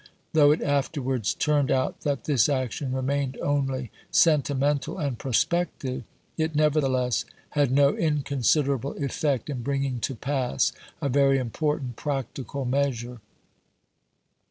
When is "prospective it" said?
5.19-6.55